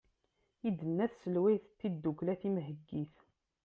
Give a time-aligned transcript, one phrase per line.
[0.67, 3.15] i d-tenna tselwayt n tddukkla timheggit